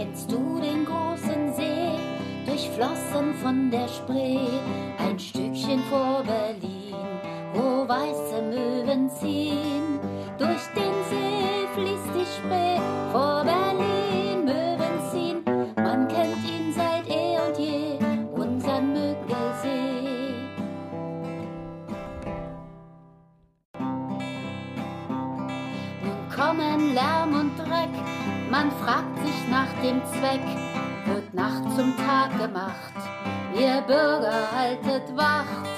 [0.00, 1.90] Kennst du den großen See,
[2.46, 4.48] durchflossen von der Spree,
[4.96, 6.94] ein Stückchen vor Berlin,
[7.52, 10.00] wo weiße Möwen ziehen?
[10.38, 12.80] Durch den See fließt die Spree,
[13.12, 15.44] vor Berlin Möwen ziehen.
[15.76, 17.98] Man kennt ihn seit eh und je,
[18.32, 20.32] unseren Müggelsee.
[26.02, 27.92] Nun kommen Lärm und Dreck,
[28.50, 29.09] man fragt
[29.82, 30.44] dem Zweck,
[31.06, 32.94] wird Nacht zum Tag gemacht.
[33.54, 35.68] Ihr Bürger haltet Wacht,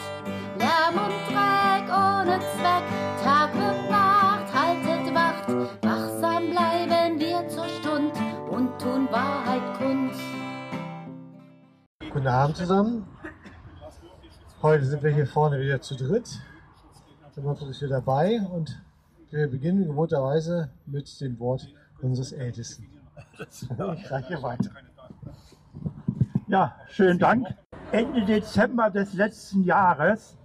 [0.59, 2.85] Lärm und Dreck ohne Zweck,
[3.23, 5.49] Tag wird Nacht, haltet Wacht,
[5.83, 8.13] wachsam bleiben wir zur Stund
[8.51, 10.13] und tun Wahrheit kund.
[12.13, 13.07] Guten Abend zusammen.
[14.63, 16.41] Heute sind wir hier vorne wieder zu dritt.
[17.37, 18.83] Der Manfred ist wieder dabei und
[19.31, 21.69] wir beginnen gewohnterweise mit dem Wort
[22.01, 23.02] unseres Ältesten.
[23.97, 24.71] Ich reiche weiter.
[26.49, 27.49] Ja, schönen Dank.
[27.91, 30.37] Ende Dezember des letzten Jahres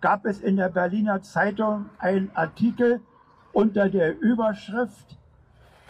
[0.00, 3.00] gab es in der Berliner Zeitung einen Artikel
[3.52, 5.16] unter der Überschrift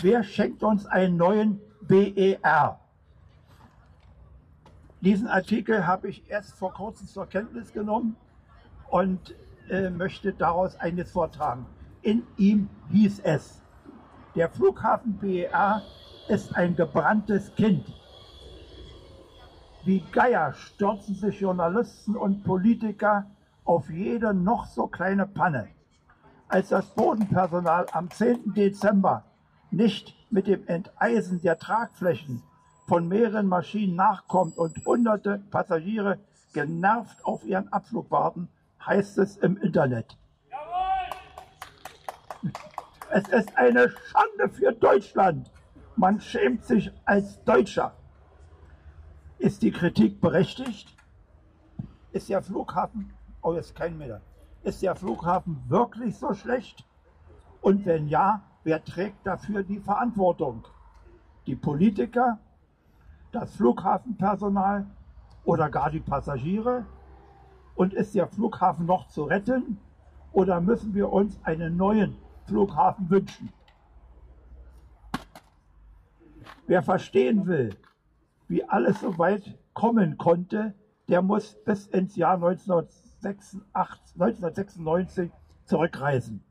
[0.01, 2.79] Wer schenkt uns einen neuen BER?
[5.01, 8.17] Diesen Artikel habe ich erst vor kurzem zur Kenntnis genommen
[8.91, 9.35] und
[9.71, 11.65] äh, möchte daraus eines vortragen.
[12.03, 13.63] In ihm hieß es,
[14.35, 15.83] der Flughafen BER
[16.29, 17.87] ist ein gebranntes Kind.
[19.85, 23.27] Wie Geier stürzen sich Journalisten und Politiker
[23.65, 25.69] auf jede noch so kleine Panne.
[26.49, 28.55] Als das Bodenpersonal am 10.
[28.55, 29.25] Dezember
[29.71, 32.43] nicht mit dem Enteisen der Tragflächen
[32.87, 36.19] von mehreren Maschinen nachkommt und hunderte Passagiere
[36.53, 38.49] genervt auf ihren Abflug warten,
[38.85, 40.17] heißt es im Internet.
[43.11, 45.51] Es ist eine Schande für Deutschland.
[45.99, 47.95] Man schämt sich als Deutscher.
[49.39, 50.95] Ist die Kritik berechtigt?
[52.13, 54.21] Ist der Flughafen, oh jetzt kein Meter,
[54.63, 56.85] ist der Flughafen wirklich so schlecht?
[57.63, 60.67] Und wenn ja, wer trägt dafür die Verantwortung?
[61.47, 62.41] Die Politiker,
[63.33, 64.87] das Flughafenpersonal
[65.45, 66.85] oder gar die Passagiere?
[67.75, 69.79] Und ist der Flughafen noch zu retten?
[70.33, 73.51] Oder müssen wir uns einen neuen Flughafen wünschen?
[76.69, 77.77] Wer verstehen will,
[78.49, 80.75] wie alles so weit kommen konnte,
[81.09, 85.31] der muss bis ins Jahr 1986, 1996
[85.65, 86.43] zurückreisen.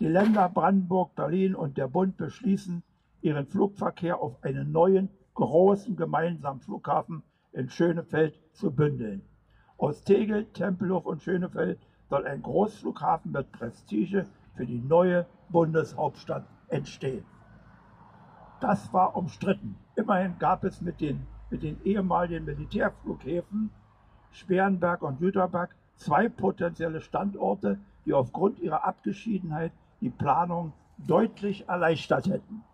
[0.00, 2.82] Die Länder Brandenburg, Berlin und der Bund beschließen,
[3.22, 9.22] ihren Flugverkehr auf einen neuen, großen gemeinsamen Flughafen in Schönefeld zu bündeln.
[9.78, 14.26] Aus Tegel, Tempelhof und Schönefeld soll ein Großflughafen mit Prestige
[14.56, 17.24] für die neue Bundeshauptstadt entstehen.
[18.66, 19.76] Das war umstritten.
[19.94, 23.68] Immerhin gab es mit den, mit den ehemaligen Militärflughäfen
[24.30, 29.70] Sperrenberg und Jüterberg zwei potenzielle Standorte, die aufgrund ihrer Abgeschiedenheit
[30.00, 32.64] die Planung deutlich erleichtert hätten.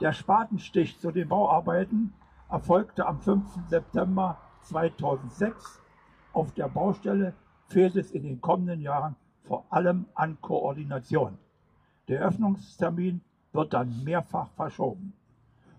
[0.00, 2.12] Der Spatenstich zu den Bauarbeiten
[2.48, 3.66] erfolgte am 5.
[3.66, 5.82] September 2006.
[6.32, 7.34] Auf der Baustelle
[7.66, 11.38] fehlt es in den kommenden Jahren vor allem an Koordination.
[12.06, 13.20] Der Öffnungstermin
[13.58, 15.14] wird dann mehrfach verschoben.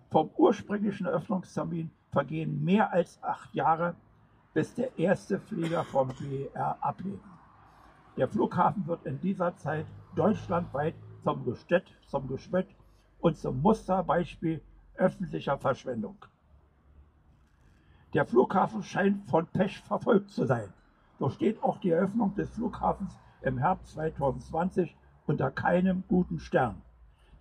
[0.10, 3.96] Vom ursprünglichen Öffnungstermin vergehen mehr als acht Jahre,
[4.54, 7.24] bis der erste Flieger vom BER ablegt.
[8.18, 12.68] Der Flughafen wird in dieser Zeit deutschlandweit zum Gestett, zum Gespött
[13.22, 14.62] und zum Musterbeispiel
[14.96, 16.18] öffentlicher Verschwendung.
[18.14, 20.74] Der Flughafen scheint von Pech verfolgt zu sein.
[21.18, 24.98] So steht auch die Eröffnung des Flughafens im Herbst 2020
[25.28, 26.82] unter keinem guten Stern.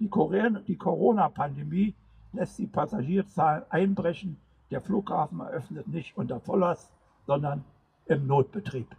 [0.00, 1.94] Die Corona-Pandemie
[2.32, 4.36] lässt die Passagierzahlen einbrechen.
[4.70, 6.92] Der Flughafen eröffnet nicht unter Volllast,
[7.26, 7.64] sondern
[8.06, 8.94] im Notbetrieb.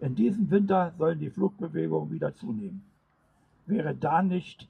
[0.00, 2.84] In diesem Winter sollen die Flugbewegungen wieder zunehmen.
[3.66, 4.68] Wäre da nicht,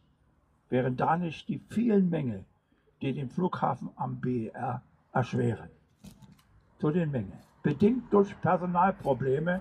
[0.69, 2.45] wären da nicht die vielen Mängel,
[3.01, 4.83] die den Flughafen am BER
[5.13, 5.71] erschweren.
[6.79, 7.39] Zu den Mängeln.
[7.63, 9.61] Bedingt durch Personalprobleme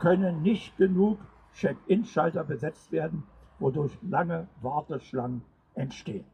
[0.00, 1.18] können nicht genug
[1.54, 3.22] Check-in-Schalter besetzt werden,
[3.62, 5.42] wodurch lange Warteschlangen
[5.74, 6.24] entstehen.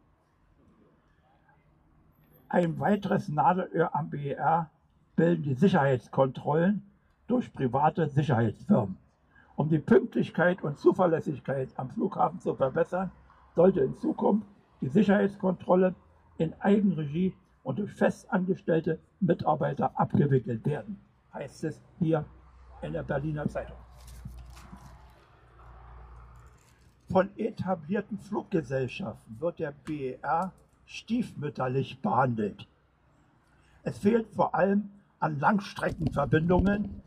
[2.48, 4.70] Ein weiteres Nadelöhr am BER
[5.14, 6.82] bilden die Sicherheitskontrollen
[7.26, 8.96] durch private Sicherheitsfirmen.
[9.56, 13.10] Um die Pünktlichkeit und Zuverlässigkeit am Flughafen zu verbessern,
[13.54, 14.46] sollte in Zukunft
[14.80, 15.94] die Sicherheitskontrolle
[16.38, 17.34] in Eigenregie
[17.64, 20.98] und durch festangestellte Mitarbeiter abgewickelt werden,
[21.34, 22.24] heißt es hier
[22.80, 23.76] in der Berliner Zeitung.
[27.10, 30.52] Von etablierten Fluggesellschaften wird der BER
[30.84, 32.66] stiefmütterlich behandelt.
[33.82, 37.00] Es fehlt vor allem an Langstreckenverbindungen,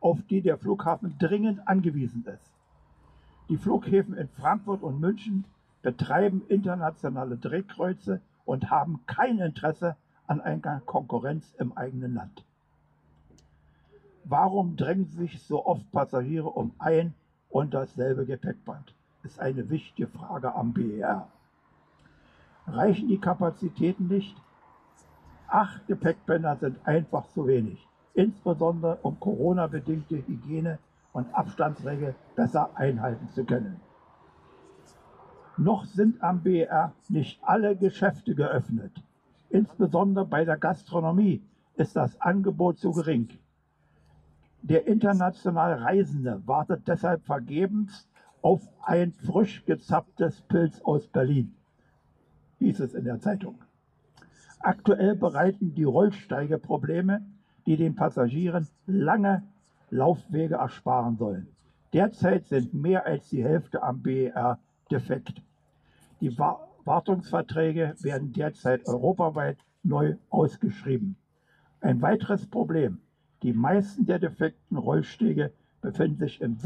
[0.00, 2.52] auf die der Flughafen dringend angewiesen ist.
[3.48, 5.44] Die Flughäfen in Frankfurt und München
[5.82, 9.96] betreiben internationale Drehkreuze und haben kein Interesse
[10.28, 12.44] an einer Konkurrenz im eigenen Land.
[14.22, 17.14] Warum drängen sich so oft Passagiere um ein
[17.48, 18.94] und dasselbe Gepäckband?
[19.22, 21.28] Ist eine wichtige Frage am BER.
[22.66, 24.36] Reichen die Kapazitäten nicht?
[25.48, 30.78] Acht Gepäckbänder sind einfach zu wenig, insbesondere um Corona-bedingte Hygiene-
[31.12, 33.80] und Abstandsregeln besser einhalten zu können.
[35.56, 39.02] Noch sind am BER nicht alle Geschäfte geöffnet.
[39.50, 41.42] Insbesondere bei der Gastronomie
[41.74, 43.28] ist das Angebot zu gering.
[44.62, 48.08] Der international Reisende wartet deshalb vergebens
[48.42, 51.54] auf ein frisch gezapftes Pilz aus Berlin,
[52.58, 53.56] hieß es in der Zeitung.
[54.60, 57.22] Aktuell bereiten die Rollsteige Probleme,
[57.66, 59.42] die den Passagieren lange
[59.90, 61.48] Laufwege ersparen sollen.
[61.92, 64.58] Derzeit sind mehr als die Hälfte am BER
[64.90, 65.42] defekt.
[66.20, 71.16] Die Wartungsverträge werden derzeit europaweit neu ausgeschrieben.
[71.80, 73.00] Ein weiteres Problem.
[73.42, 76.58] Die meisten der defekten Rollstege befinden sich im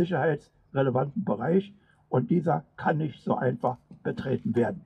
[0.75, 1.73] sicherheitsrelevanten Bereich
[2.09, 4.83] und dieser kann nicht so einfach betreten werden.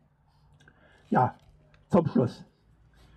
[1.08, 1.34] Ja,
[1.88, 2.44] zum Schluss.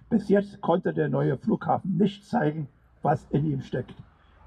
[0.09, 2.67] Bis jetzt konnte der neue Flughafen nicht zeigen,
[3.01, 3.95] was in ihm steckt.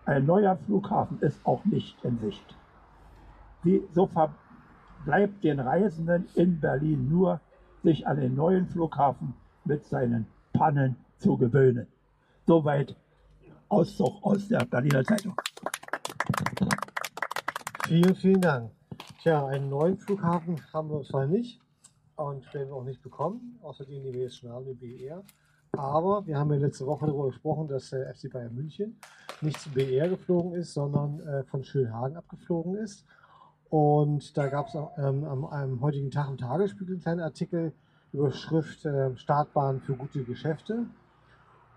[0.06, 2.56] Ein neuer Flughafen ist auch nicht in Sicht.
[3.62, 7.41] Wie, so verbleibt den Reisenden in Berlin nur,
[7.82, 9.35] sich an den neuen Flughafen
[9.65, 11.87] mit seinen Pannen zu gewöhnen.
[12.47, 12.94] Soweit
[13.69, 15.35] Auszug aus der Berliner Zeitung.
[17.87, 18.71] Vielen, vielen Dank.
[19.21, 21.61] Tja, einen neuen Flughafen haben wir zwar nicht
[22.17, 25.23] und werden wir auch nicht bekommen, außer den, die wir jetzt schon haben, den BER.
[25.73, 28.99] Aber wir haben ja letzte Woche darüber gesprochen, dass der FC Bayern München
[29.43, 33.05] nicht zum BER geflogen ist, sondern äh, von Schönhagen abgeflogen ist.
[33.69, 37.75] Und da gab es ähm, am, am, heutigen Tag im Tagesspiegel einen kleinen Artikel,
[38.15, 40.87] Überschrift äh, Startbahn für gute Geschäfte.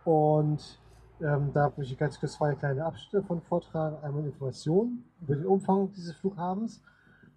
[0.06, 0.80] Und
[1.22, 3.98] ähm, da möchte ich ganz kurz zwei kleine Abschnitte von vortragen.
[4.04, 6.82] Einmal Informationen über den Umfang dieses Flughafens.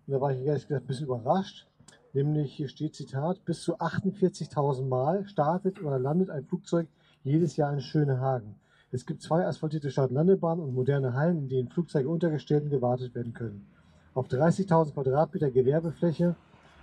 [0.07, 1.67] Und da war ich ehrlich gesagt ein bisschen überrascht.
[2.13, 6.89] Nämlich hier steht Zitat, bis zu 48.000 Mal startet oder landet ein Flugzeug
[7.23, 8.57] jedes Jahr in Schönehagen.
[8.93, 13.33] Es gibt zwei asphaltierte Start-Landebahnen und moderne Hallen, in denen Flugzeuge untergestellt und gewartet werden
[13.33, 13.67] können.
[14.15, 16.35] Auf 30.000 Quadratmeter Gewerbefläche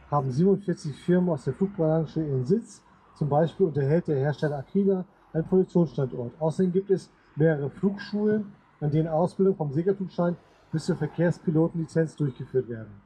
[0.09, 2.81] haben 47 Firmen aus der Flugbranche ihren Sitz.
[3.15, 5.05] Zum Beispiel unterhält der Hersteller Aquila
[5.37, 6.33] einen Produktionsstandort.
[6.39, 10.35] Außerdem gibt es mehrere Flugschulen, an denen Ausbildung vom Segelflugschein
[10.71, 13.01] bis zur Verkehrspilotenlizenz durchgeführt werden.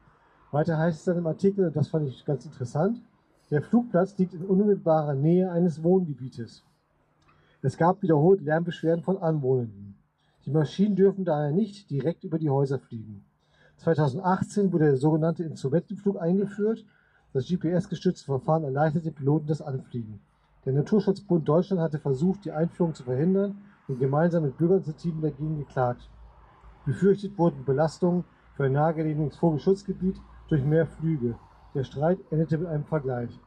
[0.50, 3.00] Weiter heißt es dann im Artikel, und das fand ich ganz interessant,
[3.50, 6.62] der Flugplatz liegt in unmittelbarer Nähe eines Wohngebietes.
[7.62, 9.94] Es gab wiederholt Lärmbeschwerden von Anwohnenden.
[10.44, 13.24] Die Maschinen dürfen daher nicht direkt über die Häuser fliegen.
[13.76, 16.84] 2018 wurde der sogenannte Instrumentenflug eingeführt.
[17.32, 20.20] Das GPS-gestützte Verfahren erleichterte Piloten das Anfliegen.
[20.64, 23.56] Der Naturschutzbund Deutschland hatte versucht, die Einführung zu verhindern
[23.88, 26.08] und gemeinsam mit Bürgerinitiativen dagegen geklagt.
[26.86, 28.24] Befürchtet wurden Belastungen
[28.54, 31.34] für ein nahegelegenes Vogelschutzgebiet durch mehr Flüge.
[31.74, 33.40] Der Streit endete mit einem Vergleich.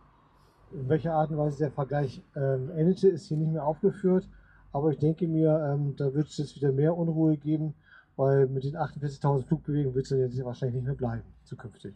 [0.72, 4.28] In welcher Art und Weise der Vergleich ähm, endete, ist hier nicht mehr aufgeführt.
[4.74, 7.76] Aber ich denke mir, ähm, da wird es jetzt wieder mehr Unruhe geben,
[8.18, 11.95] weil mit den 48.000 Flugbewegungen wird es jetzt wahrscheinlich nicht mehr bleiben, zukünftig.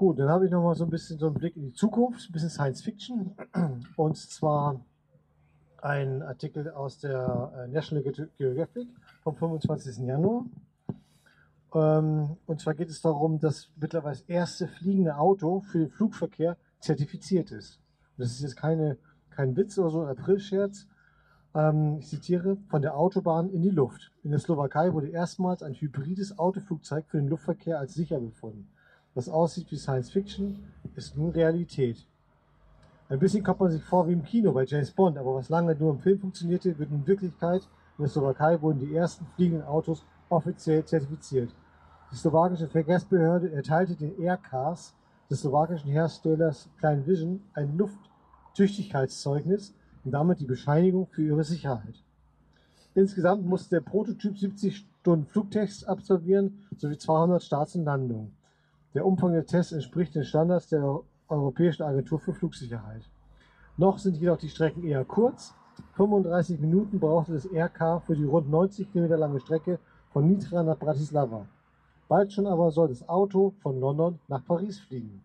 [0.00, 2.30] Gut, dann habe ich noch mal so ein bisschen so einen Blick in die Zukunft,
[2.30, 3.32] ein bisschen Science Fiction.
[3.96, 4.80] Und zwar
[5.82, 8.88] ein Artikel aus der äh, National Geographic
[9.22, 9.98] vom 25.
[9.98, 10.46] Januar.
[11.74, 16.56] Ähm, und zwar geht es darum, dass mittlerweile das erste fliegende Auto für den Flugverkehr
[16.78, 17.78] zertifiziert ist.
[18.16, 18.96] Und das ist jetzt keine,
[19.28, 20.86] kein Witz oder so, ein Aprilscherz.
[21.54, 24.12] Ähm, ich zitiere, von der Autobahn in die Luft.
[24.22, 28.70] In der Slowakei wurde erstmals ein hybrides Autoflugzeug für den Luftverkehr als sicher befunden
[29.14, 30.64] was aussieht wie Science Fiction,
[30.94, 32.06] ist nun Realität.
[33.08, 35.74] Ein bisschen kommt man sich vor wie im Kino bei James Bond, aber was lange
[35.74, 37.62] nur im Film funktionierte, wird in Wirklichkeit.
[37.98, 41.52] In der Slowakei wurden die ersten fliegenden Autos offiziell zertifiziert.
[42.12, 44.94] Die slowakische Verkehrsbehörde erteilte den Aircars
[45.28, 49.74] des slowakischen Herstellers Klein Vision ein Lufttüchtigkeitszeugnis
[50.04, 52.02] und damit die Bescheinigung für ihre Sicherheit.
[52.94, 58.32] Insgesamt musste der Prototyp 70 Stunden Flugtests absolvieren sowie 200 Starts und Landungen.
[58.92, 63.02] Der Umfang der Tests entspricht den Standards der Europäischen Agentur für Flugsicherheit.
[63.76, 65.54] Noch sind jedoch die Strecken eher kurz.
[65.94, 69.78] 35 Minuten brauchte das RK für die rund 90 Kilometer lange Strecke
[70.12, 71.46] von Nitra nach Bratislava.
[72.08, 75.22] Bald schon aber soll das Auto von London nach Paris fliegen.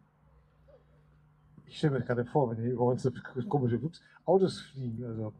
[1.65, 3.11] ich stelle mir gerade vor, wenn hier über uns so
[3.49, 3.79] komische
[4.25, 5.33] Autos fliegen, also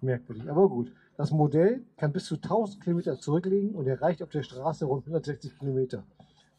[0.00, 0.50] merkwürdig.
[0.50, 4.84] Aber gut, das Modell kann bis zu 1000 Kilometer zurücklegen und erreicht auf der Straße
[4.84, 6.02] rund 160 Kilometer.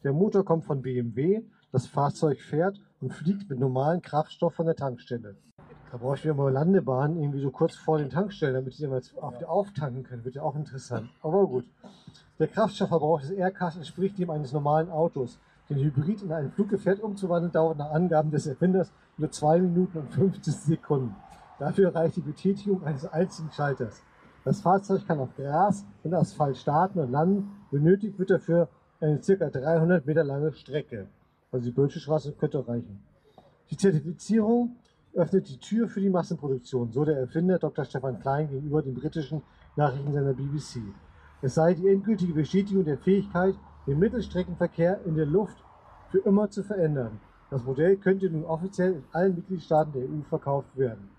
[0.04, 4.74] Der Motor kommt von BMW, das Fahrzeug fährt und fliegt mit normalem Kraftstoff von der
[4.74, 5.36] Tankstelle.
[5.92, 9.00] Da brauche ich wieder mal Landebahn, irgendwie so kurz vor den Tankstellen, damit die mal
[9.46, 10.24] auftanken können.
[10.24, 11.08] Wird ja auch interessant.
[11.20, 11.66] Aber gut.
[12.38, 15.38] Der Kraftstoffverbrauch des Aircars entspricht dem eines normalen Autos.
[15.68, 20.10] Den Hybrid in ein Fluggefährt umzuwandeln dauert nach Angaben des Erfinders nur 2 Minuten und
[20.10, 21.14] 15 Sekunden.
[21.58, 24.02] Dafür reicht die Betätigung eines einzigen Schalters.
[24.44, 27.52] Das Fahrzeug kann auf Gras und Asphalt starten und landen.
[27.70, 28.68] Benötigt wird dafür
[29.02, 29.50] eine ca.
[29.50, 31.08] 300 Meter lange Strecke.
[31.50, 33.02] Also die Bölsche Straße könnte reichen.
[33.70, 34.76] Die Zertifizierung
[35.14, 37.84] öffnet die Tür für die Massenproduktion, so der Erfinder Dr.
[37.84, 39.42] Stefan Klein gegenüber dem britischen
[39.76, 40.80] Nachrichtensender BBC.
[41.42, 43.54] Es sei die endgültige Bestätigung der Fähigkeit,
[43.86, 45.56] den Mittelstreckenverkehr in der Luft
[46.10, 47.20] für immer zu verändern.
[47.50, 51.10] Das Modell könnte nun offiziell in allen Mitgliedstaaten der EU verkauft werden.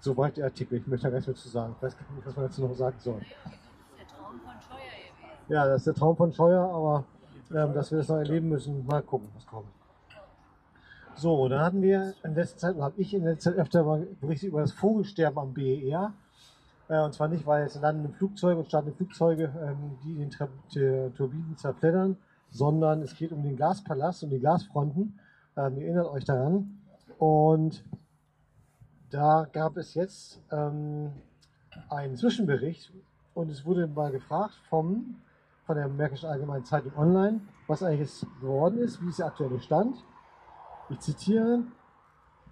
[0.00, 0.78] Soweit der Artikel.
[0.78, 1.74] Ich möchte da gar nichts mehr zu sagen.
[1.76, 3.20] Ich weiß gar nicht, was man dazu noch sagen soll.
[5.50, 7.04] Ja, das ist der Traum von Scheuer, aber
[7.52, 9.66] ähm, dass wir das noch erleben müssen, mal gucken, was kommt.
[11.16, 14.06] So, dann hatten wir in letzter Zeit, oder habe ich in letzter Zeit öfter mal
[14.20, 16.12] berichtet über das Vogelsterben am BER.
[16.86, 20.46] Äh, und zwar nicht, weil es landen Flugzeuge und starten Flugzeuge, ähm, die den Tra
[20.72, 22.16] die Turbinen zerfleddern,
[22.52, 25.18] sondern es geht um den Glaspalast und die Glasfronten.
[25.56, 26.78] Ähm, ihr erinnert euch daran.
[27.18, 27.82] Und
[29.10, 31.10] da gab es jetzt ähm,
[31.88, 32.92] einen Zwischenbericht
[33.34, 35.16] und es wurde mal gefragt vom,
[35.70, 40.04] von der Märkischen Allgemeinen Zeitung Online, was eigentlich geworden ist, wie ist der aktuelle Stand.
[40.88, 41.60] Ich zitiere,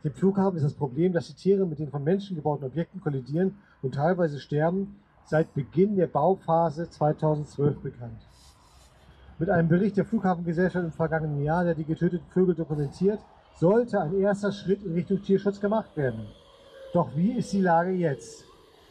[0.04, 3.58] dem Flughafen ist das Problem, dass die Tiere mit den von Menschen gebauten Objekten kollidieren
[3.82, 8.20] und teilweise sterben, seit Beginn der Bauphase 2012 bekannt.
[9.40, 13.18] Mit einem Bericht der Flughafengesellschaft im vergangenen Jahr, der die getöteten Vögel dokumentiert,
[13.56, 16.25] sollte ein erster Schritt in Richtung Tierschutz gemacht werden.
[16.92, 18.47] Doch wie ist die Lage jetzt?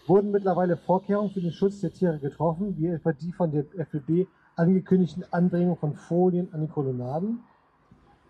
[0.07, 4.27] Wurden mittlerweile Vorkehrungen für den Schutz der Tiere getroffen, wie etwa die von der FBB
[4.55, 7.41] angekündigten Anbringung von Folien an den Kolonnaden?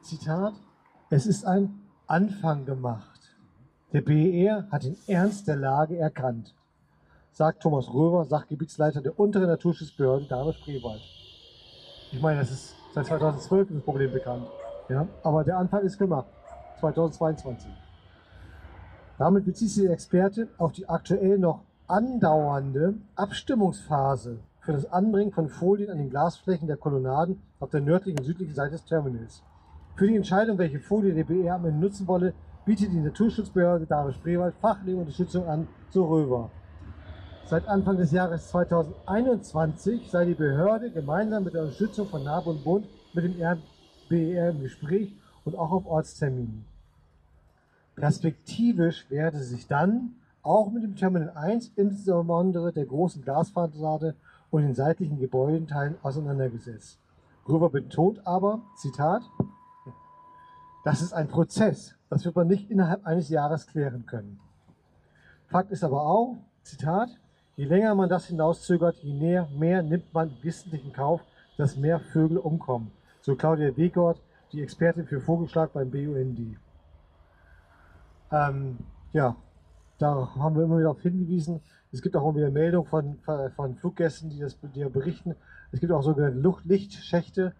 [0.01, 0.53] Zitat,
[1.12, 3.36] es ist ein Anfang gemacht.
[3.93, 6.55] Der BER hat den Ernst der Lage erkannt,
[7.31, 11.01] sagt Thomas Röver, Sachgebietsleiter der unteren Naturschutzbehörde Dahme-Spreewald.
[12.12, 14.48] Ich meine, das ist seit 2012 das Problem bekannt.
[14.89, 15.07] Ja?
[15.22, 16.27] Aber der Anfang ist gemacht.
[16.79, 17.69] 2022.
[19.17, 25.48] Damit bezieht sich der Experte auf die aktuell noch andauernde Abstimmungsphase für das Anbringen von
[25.48, 29.41] Folien an den Glasflächen der Kolonnaden auf der nördlichen und südlichen Seite des Terminals.
[29.96, 32.34] Für die Entscheidung, welche Folie der BR am Ende nutzen wolle,
[32.65, 36.51] bietet die Naturschutzbehörde Dahme-Spreewald fachliche Unterstützung an, so Röver.
[37.46, 42.63] Seit Anfang des Jahres 2021 sei die Behörde gemeinsam mit der Unterstützung von NAB und
[42.65, 43.38] Bund mit dem
[44.10, 45.15] BER im Gespräch
[45.46, 46.65] und auch auf Ortsterminen.
[47.96, 50.15] Perspektivisch werde sich dann
[50.48, 54.16] auch mit dem Terminal 1 insbesondere der großen Glasfassade
[54.50, 57.00] und den seitlichen Gebäudenteilen auseinandergesetzt.
[57.48, 59.24] Röver betont aber, Zitat,
[60.84, 61.96] das ist ein Prozess.
[62.10, 64.39] Das wird man nicht innerhalb eines Jahres klären können.
[65.48, 67.10] Fakt ist aber auch, Zitat,
[67.56, 71.22] je länger man das hinauszögert, je näher, mehr nimmt man wissentlich in Kauf,
[71.58, 72.92] dass mehr Vögel umkommen.
[73.22, 76.58] So Claudia Wegort, die Expertin für Vogelschlag beim BUND.
[78.32, 78.77] Ähm,
[79.13, 79.36] ja,
[79.98, 81.62] da haben wir immer wieder darauf hingewiesen.
[81.92, 83.18] Es gibt auch immer wieder Meldungen von,
[83.56, 85.36] von Fluggästen, die das die berichten.
[85.72, 87.54] Es gibt auch sogenannte Lichtschächte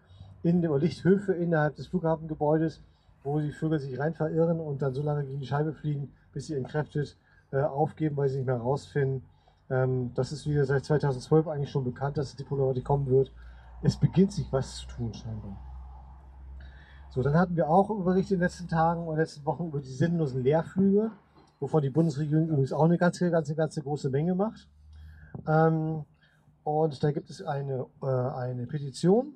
[0.44, 2.82] in, oder Lichthöfe innerhalb des Flughafengebäudes
[3.28, 6.48] wo die Vögel sich rein verirren und dann so lange gegen die Scheibe fliegen, bis
[6.48, 7.18] sie entkräftet
[7.52, 9.24] äh, aufgeben, weil sie nicht mehr rausfinden.
[9.70, 13.32] Ähm, das ist wieder seit 2012 eigentlich schon bekannt, dass die Problematik kommen wird.
[13.84, 15.58] Es beginnt sich was zu tun scheinbar.
[17.10, 19.92] So, dann hatten wir auch Berichte in den letzten Tagen und letzten Wochen über die
[19.92, 21.12] sinnlosen Leerflüge,
[21.60, 24.68] wovon die Bundesregierung übrigens auch eine ganze, ganze, ganze große Menge macht.
[25.48, 26.04] Ähm,
[26.64, 29.34] und da gibt es eine, äh, eine Petition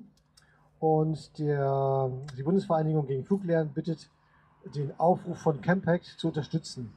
[0.78, 4.10] und der, die Bundesvereinigung gegen Fluglehren bittet,
[4.74, 6.92] den Aufruf von Campact zu unterstützen.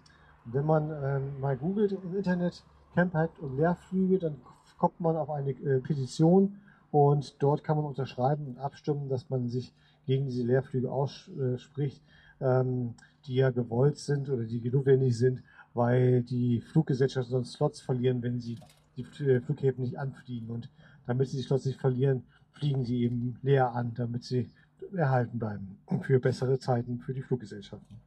[0.46, 2.64] Und wenn man ähm, mal googelt im Internet
[2.94, 4.42] Campact und Leerflüge, dann
[4.78, 6.58] kommt man auf eine äh, Petition
[6.92, 9.74] und dort kann man unterschreiben und abstimmen, dass man sich
[10.06, 12.02] gegen diese Leerflüge ausspricht,
[12.40, 12.94] ähm,
[13.28, 18.40] die ja gewollt sind oder die notwendig sind, weil die Fluggesellschaften sonst Slots verlieren, wenn
[18.40, 18.58] sie
[18.98, 20.50] die Flughäfen nicht anfliegen.
[20.50, 20.70] Und
[21.06, 24.50] damit sie die Slots nicht verlieren, fliegen sie eben leer an, damit sie
[24.94, 27.98] erhalten bleiben für bessere Zeiten für die Fluggesellschaften.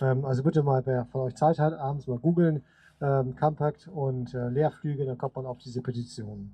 [0.00, 2.62] Ähm, also bitte mal, wer von euch Zeit hat, abends mal googeln,
[3.00, 6.52] ähm, Compact und äh, Leerflüge, dann kommt man auf diese Petition.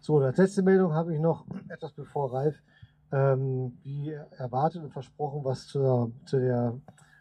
[0.00, 2.56] So, als letzte Meldung habe ich noch, etwas bevor Ralf
[3.12, 6.78] ähm, wie erwartet und versprochen, was zur, zu der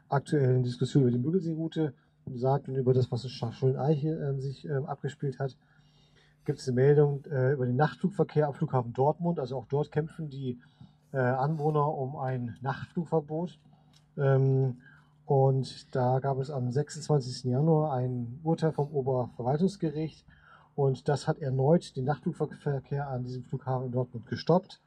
[0.07, 1.93] aktuellen Diskussion über die Müggelsee-Route
[2.33, 5.55] sagt und über das, was in Schulden-Eiche äh, sich äh, abgespielt hat.
[6.45, 9.39] Gibt es eine Meldung äh, über den Nachtflugverkehr am Flughafen Dortmund.
[9.39, 10.59] Also auch dort kämpfen die
[11.11, 13.59] äh, Anwohner um ein Nachtflugverbot.
[14.17, 14.77] Ähm,
[15.25, 17.43] und da gab es am 26.
[17.43, 20.25] Januar ein Urteil vom Oberverwaltungsgericht
[20.75, 24.81] und das hat erneut den Nachtflugverkehr an diesem Flughafen in Dortmund gestoppt.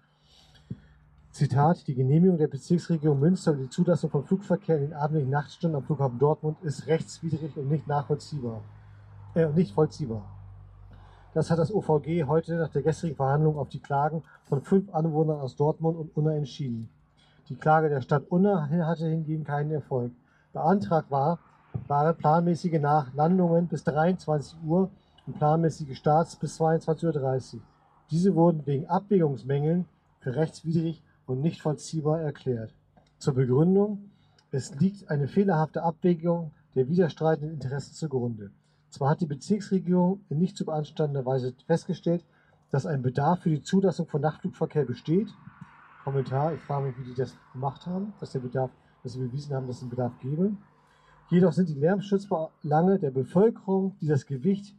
[1.32, 5.78] Zitat, die Genehmigung der Bezirksregierung Münster und die Zulassung von Flugverkehr in den abendlichen Nachtstunden
[5.78, 8.60] am Flughafen Dortmund ist rechtswidrig und nicht nachvollziehbar.
[9.34, 10.26] Äh, nicht vollziehbar.
[11.32, 15.40] Das hat das OVG heute nach der gestrigen Verhandlung auf die Klagen von fünf Anwohnern
[15.40, 16.90] aus Dortmund und Unna entschieden.
[17.48, 20.12] Die Klage der Stadt Unna hatte hingegen keinen Erfolg.
[20.52, 21.38] Beantragt war,
[21.88, 24.90] waren planmäßige Nachlandungen bis 23 Uhr
[25.26, 27.60] und planmäßige Starts bis 22.30 Uhr.
[28.10, 29.86] Diese wurden wegen Abwägungsmängeln
[30.20, 32.74] für rechtswidrig und nicht vollziehbar erklärt.
[33.18, 34.10] Zur Begründung,
[34.50, 38.50] es liegt eine fehlerhafte Abwägung der widerstreitenden Interessen zugrunde.
[38.90, 42.24] Zwar hat die Bezirksregierung in nicht zu beanstandender Weise festgestellt,
[42.70, 45.28] dass ein Bedarf für die Zulassung von Nachtflugverkehr besteht.
[46.04, 48.70] Kommentar, ich frage mich, wie die das gemacht haben, dass der Bedarf,
[49.02, 50.52] dass sie bewiesen haben, dass es einen Bedarf gäbe.
[51.30, 54.74] Jedoch sind die Lärmschutzbelange der Bevölkerung, die das Gewicht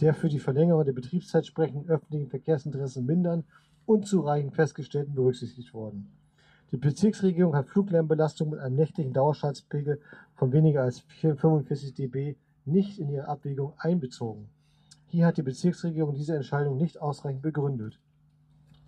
[0.00, 3.44] der für die Verlängerung der Betriebszeit sprechenden öffentlichen Verkehrsinteressen mindern
[3.86, 6.12] unzureichend festgestellten berücksichtigt worden.
[6.72, 10.00] Die Bezirksregierung hat Fluglärmbelastung mit einem nächtlichen Dauerschallspegel
[10.34, 14.48] von weniger als 45 dB nicht in ihre Abwägung einbezogen.
[15.06, 17.98] Hier hat die Bezirksregierung diese Entscheidung nicht ausreichend begründet.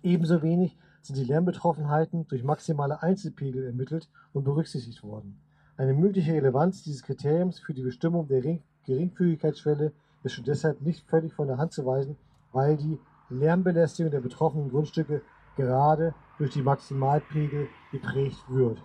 [0.03, 5.39] Ebenso wenig sind die Lärmbetroffenheiten durch maximale Einzelpegel ermittelt und berücksichtigt worden.
[5.77, 11.33] Eine mögliche Relevanz dieses Kriteriums für die Bestimmung der Geringfügigkeitsschwelle ist schon deshalb nicht völlig
[11.33, 12.17] von der Hand zu weisen,
[12.51, 15.21] weil die Lärmbelästigung der betroffenen Grundstücke
[15.55, 18.81] gerade durch die Maximalpegel geprägt wird.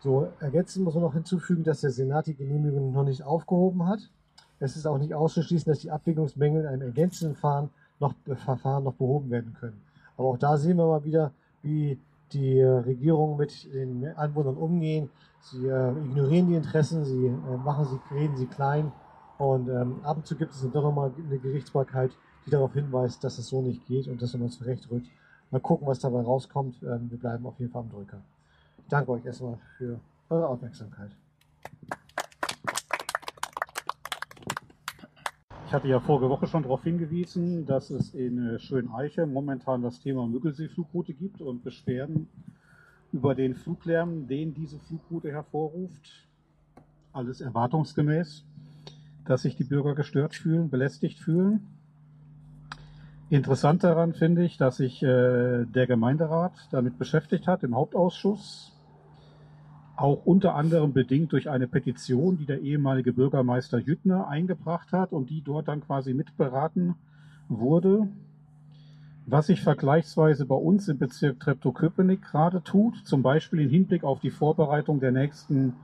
[0.00, 4.10] So, ergänzend muss man noch hinzufügen, dass der Senat die Genehmigung noch nicht aufgehoben hat.
[4.58, 8.94] Es ist auch nicht auszuschließen, dass die Abwägungsmängel in einem ergänzenden Verfahren noch, Verfahren noch
[8.94, 9.82] behoben werden können.
[10.16, 11.32] Aber auch da sehen wir mal wieder,
[11.62, 12.00] wie
[12.32, 15.10] die Regierungen mit den Anwohnern umgehen.
[15.40, 18.92] Sie äh, ignorieren die Interessen, sie äh, machen sie, reden sie klein
[19.40, 22.10] und ähm, ab und zu gibt es dann doch nochmal eine Gerichtsbarkeit,
[22.44, 25.06] die darauf hinweist, dass es so nicht geht und das nochmal zurechtrückt.
[25.50, 26.82] Mal gucken, was dabei rauskommt.
[26.82, 28.20] Ähm, wir bleiben auf jeden Fall am Drücker.
[28.82, 29.98] Ich danke euch erstmal für
[30.28, 31.12] eure Aufmerksamkeit.
[35.64, 40.00] Ich hatte ja vorige Woche schon darauf hingewiesen, dass es in äh, Schöneiche momentan das
[40.00, 42.28] Thema Müggelsee-Flugroute gibt und Beschwerden
[43.10, 46.28] über den Fluglärm, den diese Flugroute hervorruft.
[47.14, 48.44] Alles erwartungsgemäß
[49.30, 51.60] dass sich die Bürger gestört fühlen, belästigt fühlen.
[53.28, 58.76] Interessant daran finde ich, dass sich äh, der Gemeinderat damit beschäftigt hat im Hauptausschuss,
[59.94, 65.30] auch unter anderem bedingt durch eine Petition, die der ehemalige Bürgermeister Jüttner eingebracht hat und
[65.30, 66.96] die dort dann quasi mitberaten
[67.48, 68.08] wurde.
[69.26, 74.18] Was sich vergleichsweise bei uns im Bezirk Treptow-Köpenick gerade tut, zum Beispiel im Hinblick auf
[74.18, 75.74] die Vorbereitung der nächsten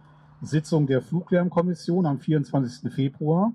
[0.43, 2.93] Sitzung der Fluglärmkommission am 24.
[2.93, 3.53] Februar.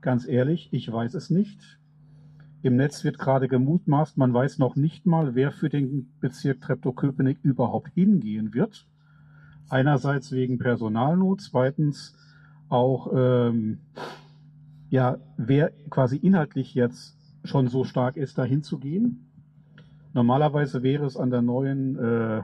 [0.00, 1.78] Ganz ehrlich, ich weiß es nicht.
[2.62, 7.38] Im Netz wird gerade gemutmaßt, man weiß noch nicht mal, wer für den Bezirk Treptow-Köpenick
[7.42, 8.86] überhaupt hingehen wird.
[9.70, 12.14] Einerseits wegen Personalnot, zweitens
[12.68, 13.78] auch, ähm,
[14.90, 19.26] ja, wer quasi inhaltlich jetzt schon so stark ist, da hinzugehen.
[20.12, 22.42] Normalerweise wäre es an der neuen äh,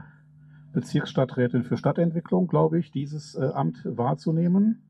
[0.77, 4.83] Bezirksstadträtin für Stadtentwicklung, glaube ich, dieses äh, Amt wahrzunehmen.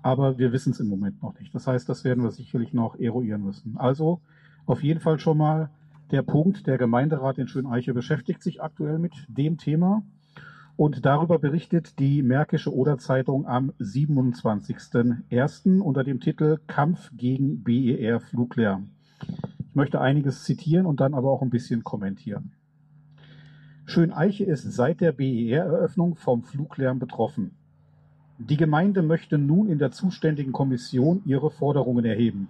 [0.00, 1.54] Aber wir wissen es im Moment noch nicht.
[1.54, 3.76] Das heißt, das werden wir sicherlich noch eruieren müssen.
[3.76, 4.22] Also
[4.64, 5.68] auf jeden Fall schon mal
[6.10, 10.02] der Punkt, der Gemeinderat in Schöneiche beschäftigt sich aktuell mit dem Thema.
[10.74, 15.80] Und darüber berichtet die Märkische Oder Zeitung am 27.01.
[15.80, 18.88] unter dem Titel Kampf gegen BER Fluglärm.
[19.68, 22.52] Ich möchte einiges zitieren und dann aber auch ein bisschen kommentieren.
[23.86, 27.50] Schöneiche ist seit der BER-Eröffnung vom Fluglärm betroffen.
[28.38, 32.48] Die Gemeinde möchte nun in der zuständigen Kommission ihre Forderungen erheben.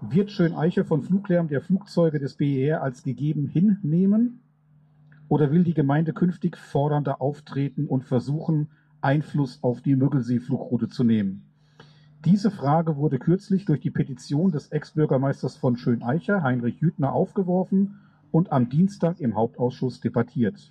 [0.00, 4.40] Wird Schöneiche von Fluglärm der Flugzeuge des BER als gegeben hinnehmen?
[5.28, 8.68] Oder will die Gemeinde künftig fordernder auftreten und versuchen,
[9.00, 11.42] Einfluss auf die Müggelsee-Flugroute zu nehmen?
[12.24, 17.96] Diese Frage wurde kürzlich durch die Petition des Ex-Bürgermeisters von Schöneicher, Heinrich Jüthner, aufgeworfen
[18.36, 20.70] und am Dienstag im Hauptausschuss debattiert.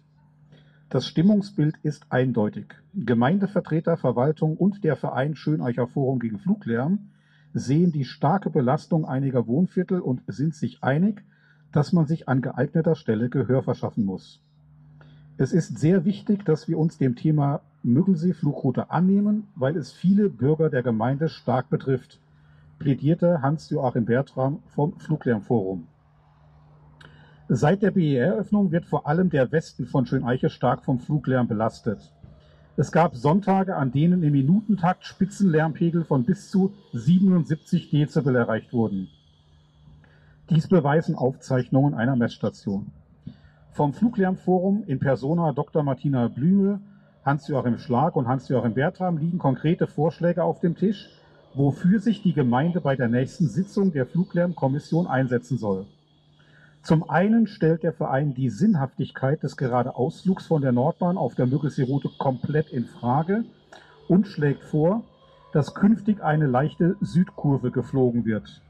[0.89, 2.67] Das Stimmungsbild ist eindeutig.
[2.93, 7.09] Gemeindevertreter, Verwaltung und der Verein Schöneicher Forum gegen Fluglärm
[7.55, 11.23] sehen die starke Belastung einiger Wohnviertel und sind sich einig,
[11.71, 14.43] dass man sich an geeigneter Stelle Gehör verschaffen muss.
[15.37, 20.69] Es ist sehr wichtig, dass wir uns dem Thema Müggelsee-Flugroute annehmen, weil es viele Bürger
[20.69, 22.19] der Gemeinde stark betrifft,
[22.77, 25.87] plädierte Hans-Joachim Bertram vom Fluglärmforum.
[27.47, 32.11] Seit der BER-Öffnung wird vor allem der Westen von Schöneiche stark vom Fluglärm belastet.
[32.75, 39.09] Es gab Sonntage, an denen im Minutentakt Spitzenlärmpegel von bis zu 77 Dezibel erreicht wurden.
[40.49, 42.87] Dies beweisen Aufzeichnungen einer Messstation.
[43.73, 45.83] Vom Fluglärmforum in Persona Dr.
[45.83, 46.79] Martina Blüme,
[47.23, 51.11] Hans-Joachim Schlag und Hans-Joachim Bertram liegen konkrete Vorschläge auf dem Tisch,
[51.53, 55.85] wofür sich die Gemeinde bei der nächsten Sitzung der Fluglärmkommission einsetzen soll.
[56.85, 62.11] Zum einen stellt der Verein die Sinnhaftigkeit des Geradeausflugs von der Nordbahn auf der Müggelsee-Route
[62.19, 63.43] komplett in Frage
[64.07, 65.01] und schlägt vor,
[65.51, 68.61] dass künftig eine leichte Südkurve geflogen wird.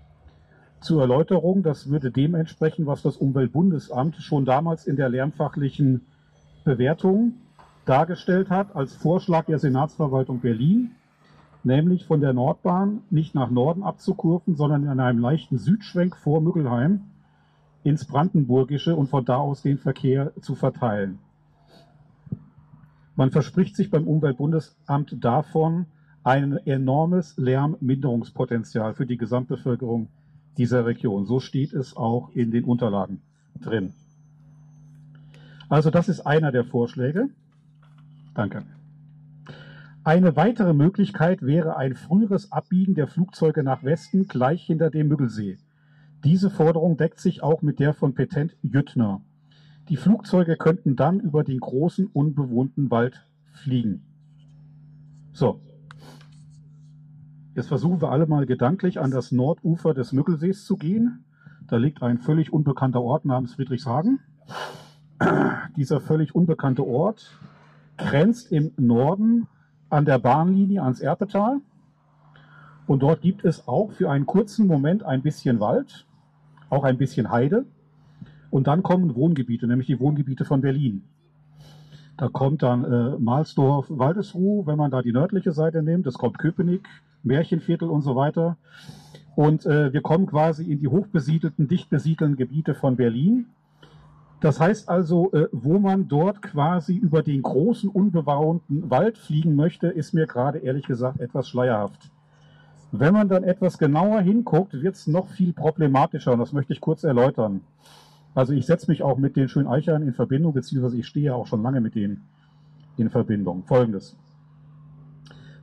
[0.79, 6.05] Zur Erläuterung, das würde dem entsprechen, was das Umweltbundesamt schon damals in der lärmfachlichen
[6.63, 7.33] Bewertung
[7.83, 10.91] dargestellt hat, als Vorschlag der Senatsverwaltung Berlin,
[11.65, 17.01] nämlich von der Nordbahn nicht nach Norden abzukurven, sondern in einem leichten Südschwenk vor Müggelheim
[17.85, 21.19] ins Brandenburgische und von da aus den Verkehr zu verteilen.
[23.15, 25.85] Man verspricht sich beim Umweltbundesamt davon
[26.23, 30.09] ein enormes Lärmminderungspotenzial für die Gesamtbevölkerung
[30.57, 31.25] dieser Region.
[31.25, 33.21] So steht es auch in den Unterlagen
[33.61, 33.93] drin.
[35.69, 37.29] Also das ist einer der Vorschläge.
[38.33, 38.63] Danke.
[40.03, 45.59] Eine weitere Möglichkeit wäre ein früheres Abbiegen der Flugzeuge nach Westen gleich hinter dem Müggelsee.
[46.25, 49.21] Diese Forderung deckt sich auch mit der von Petent Jüttner.
[49.89, 54.01] Die Flugzeuge könnten dann über den großen unbewohnten Wald fliegen.
[55.33, 55.61] So.
[57.53, 61.25] Jetzt versuchen wir alle mal gedanklich an das Nordufer des Müggelsees zu gehen.
[61.67, 64.19] Da liegt ein völlig unbekannter Ort namens Friedrichshagen.
[65.77, 67.37] Dieser völlig unbekannte Ort
[67.97, 69.47] grenzt im Norden
[69.89, 71.61] an der Bahnlinie ans Erpetal.
[72.87, 76.04] Und dort gibt es auch für einen kurzen Moment ein bisschen Wald
[76.75, 77.65] auch ein bisschen Heide.
[78.51, 81.03] Und dann kommen Wohngebiete, nämlich die Wohngebiete von Berlin.
[82.17, 86.07] Da kommt dann äh, Mahlsdorf, Waldesruh, wenn man da die nördliche Seite nimmt.
[86.07, 86.87] Es kommt Köpenick,
[87.23, 88.57] Märchenviertel und so weiter.
[89.35, 93.47] Und äh, wir kommen quasi in die hochbesiedelten, dicht besiedelten Gebiete von Berlin.
[94.39, 99.87] Das heißt also, äh, wo man dort quasi über den großen, unbewohnten Wald fliegen möchte,
[99.87, 102.11] ist mir gerade ehrlich gesagt etwas schleierhaft.
[102.99, 106.81] Wenn man dann etwas genauer hinguckt, wird es noch viel problematischer und das möchte ich
[106.81, 107.61] kurz erläutern.
[108.33, 111.47] Also ich setze mich auch mit den Schöneichern in Verbindung, beziehungsweise ich stehe ja auch
[111.47, 112.21] schon lange mit denen
[112.97, 113.63] in Verbindung.
[113.63, 114.15] Folgendes.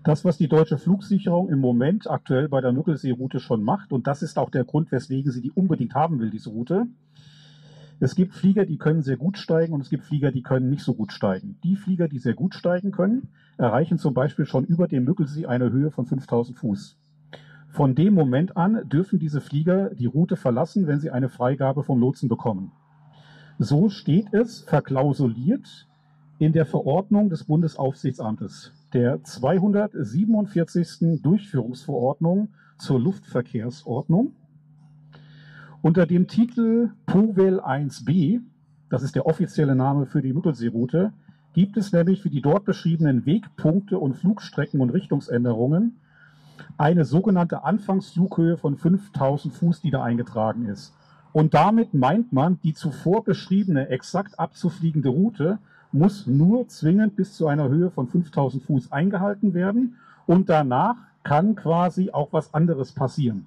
[0.05, 4.23] Das, was die deutsche Flugsicherung im Moment aktuell bei der Nuckelsee-Route schon macht, und das
[4.23, 6.87] ist auch der Grund, weswegen sie die unbedingt haben will, diese Route.
[8.01, 10.83] Es gibt Flieger, die können sehr gut steigen und es gibt Flieger, die können nicht
[10.83, 11.57] so gut steigen.
[11.63, 15.71] Die Flieger, die sehr gut steigen können, erreichen zum Beispiel schon über dem Müggelsee eine
[15.71, 16.99] Höhe von 5000 Fuß.
[17.73, 21.99] Von dem Moment an dürfen diese Flieger die Route verlassen, wenn sie eine Freigabe vom
[21.99, 22.71] Lotsen bekommen.
[23.59, 25.89] So steht es verklausuliert
[26.39, 31.23] in der Verordnung des Bundesaufsichtsamtes, der 247.
[31.23, 34.35] Durchführungsverordnung zur Luftverkehrsordnung.
[35.81, 38.43] Unter dem Titel POWEL 1b,
[38.91, 41.15] das ist der offizielle Name für die Mittelseeroute,
[41.55, 45.97] gibt es nämlich für die dort beschriebenen Wegpunkte und Flugstrecken und Richtungsänderungen
[46.79, 50.95] eine sogenannte Anfangsflughöhe von 5000 Fuß, die da eingetragen ist.
[51.33, 55.59] Und damit meint man, die zuvor beschriebene exakt abzufliegende Route
[55.93, 59.97] muss nur zwingend bis zu einer Höhe von 5000 Fuß eingehalten werden
[60.27, 63.47] und danach kann quasi auch was anderes passieren.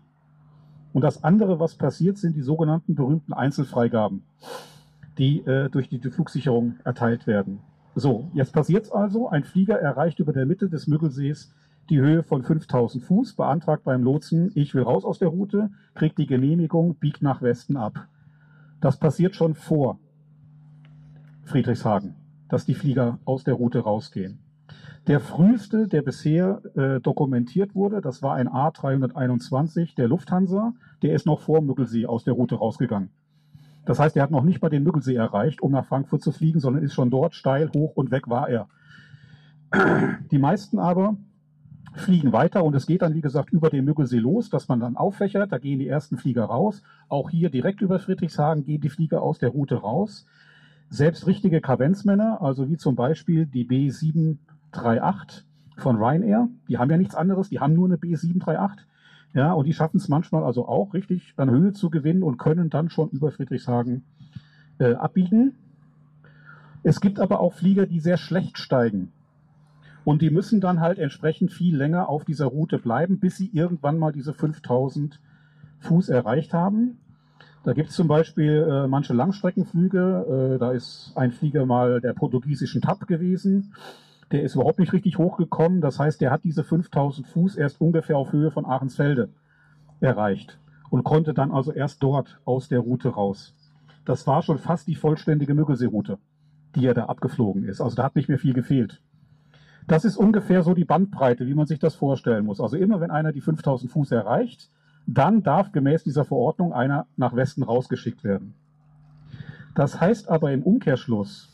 [0.94, 4.24] Und das andere, was passiert, sind die sogenannten berühmten Einzelfreigaben,
[5.18, 7.60] die äh, durch die, Flugsicherung erteilt werden.
[7.96, 11.54] So, jetzt passiert es also, ein Flieger erreicht über der Mitte des Müggelsees
[11.90, 16.18] die Höhe von 5000 Fuß, beantragt beim Lotsen, ich will raus aus der Route, kriegt
[16.18, 18.08] die Genehmigung, biegt nach Westen ab.
[18.82, 20.00] Das passiert schon vor
[21.44, 22.16] Friedrichshagen,
[22.50, 24.40] dass die Flieger aus der Route rausgehen.
[25.08, 31.28] Der früheste, der bisher äh, dokumentiert wurde, das war ein A321 der Lufthansa, der ist
[31.28, 33.12] noch vor Müggelsee aus der Route rausgegangen.
[33.86, 36.60] Das heißt, er hat noch nicht mal den Müggelsee erreicht, um nach Frankfurt zu fliegen,
[36.60, 38.68] sondern ist schon dort steil, hoch und weg war er.
[40.32, 41.18] Die meisten aber
[41.96, 44.98] fliegen weiter und es geht dann, wie gesagt, über den Müggelsee los, dass man dann
[44.98, 45.52] auffächert.
[45.52, 46.84] Da gehen die ersten Flieger raus.
[47.08, 50.26] Auch hier direkt über Friedrichshagen gehen die Flieger aus der Route raus.
[50.90, 55.44] Selbst richtige Kavenzmänner, also wie zum Beispiel die B738
[55.78, 58.80] von Ryanair, die haben ja nichts anderes, die haben nur eine B738.
[59.34, 62.70] Ja, und die schaffen es manchmal also auch richtig an Höhe zu gewinnen und können
[62.70, 64.06] dann schon über Friedrichshagen
[64.80, 65.56] äh, abbiegen.
[66.84, 69.12] Es gibt aber auch Flieger, die sehr schlecht steigen.
[70.06, 73.98] Und die müssen dann halt entsprechend viel länger auf dieser Route bleiben, bis sie irgendwann
[73.98, 75.20] mal diese 5000
[75.80, 77.00] Fuß erreicht haben.
[77.64, 80.54] Da gibt es zum Beispiel äh, manche Langstreckenflüge.
[80.56, 83.74] Äh, da ist ein Flieger mal der portugiesischen TAP gewesen.
[84.32, 85.82] Der ist überhaupt nicht richtig hochgekommen.
[85.82, 89.30] Das heißt, der hat diese 5000 Fuß erst ungefähr auf Höhe von Aachensfelde
[90.00, 90.60] erreicht
[90.92, 93.56] und konnte dann also erst dort aus der Route raus.
[94.06, 96.20] Das war schon fast die vollständige Müggelseeroute,
[96.76, 97.82] die er da abgeflogen ist.
[97.82, 99.02] Also da hat nicht mehr viel gefehlt.
[99.88, 102.60] Das ist ungefähr so die Bandbreite, wie man sich das vorstellen muss.
[102.60, 104.70] Also immer wenn einer die 5000 Fuß erreicht,
[105.06, 108.56] dann darf gemäß dieser Verordnung einer nach Westen rausgeschickt werden.
[109.76, 111.50] Das heißt aber im Umkehrschluss,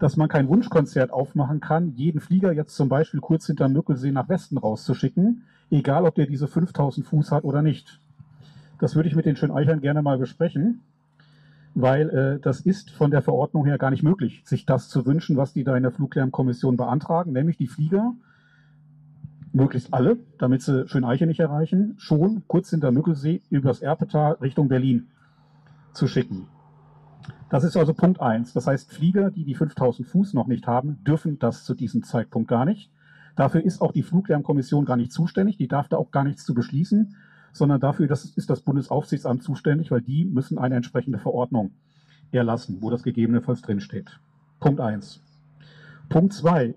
[0.00, 4.28] dass man kein Wunschkonzert aufmachen kann, jeden Flieger jetzt zum Beispiel kurz hinter Mückelsee nach
[4.28, 8.00] Westen rauszuschicken, egal ob der diese 5000 Fuß hat oder nicht.
[8.80, 10.80] Das würde ich mit den Schöneichern gerne mal besprechen,
[11.74, 15.36] weil äh, das ist von der Verordnung her gar nicht möglich, sich das zu wünschen,
[15.36, 18.14] was die da in der Fluglärmkommission beantragen, nämlich die Flieger
[19.52, 25.08] möglichst alle, damit sie Schöneiche nicht erreichen, schon kurz hinter Mückelsee übers Erpetal Richtung Berlin
[25.92, 26.48] zu schicken.
[27.50, 28.54] Das ist also Punkt eins.
[28.54, 32.48] Das heißt, Flieger, die die 5000 Fuß noch nicht haben, dürfen das zu diesem Zeitpunkt
[32.48, 32.90] gar nicht.
[33.36, 35.58] Dafür ist auch die Fluglärmkommission gar nicht zuständig.
[35.58, 37.14] Die darf da auch gar nichts zu beschließen,
[37.52, 41.72] sondern dafür das ist das Bundesaufsichtsamt zuständig, weil die müssen eine entsprechende Verordnung
[42.32, 44.18] erlassen, wo das gegebenenfalls drinsteht.
[44.58, 45.20] Punkt eins.
[46.08, 46.74] Punkt zwei.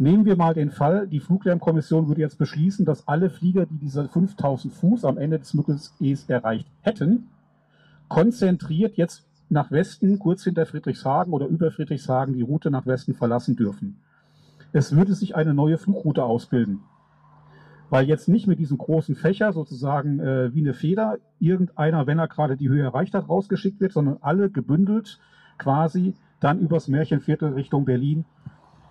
[0.00, 4.08] Nehmen wir mal den Fall, die Fluglärmkommission würde jetzt beschließen, dass alle Flieger, die diese
[4.08, 7.28] 5000 Fuß am Ende des Mückelsees erreicht hätten,
[8.06, 13.56] konzentriert jetzt nach Westen, kurz hinter Friedrichshagen oder über Friedrichshagen, die Route nach Westen verlassen
[13.56, 13.98] dürfen.
[14.72, 16.80] Es würde sich eine neue Flugroute ausbilden.
[17.90, 22.28] Weil jetzt nicht mit diesem großen Fächer sozusagen äh, wie eine Feder irgendeiner, wenn er
[22.28, 25.18] gerade die Höhe erreicht hat, rausgeschickt wird, sondern alle gebündelt
[25.56, 28.24] quasi dann übers Märchenviertel Richtung Berlin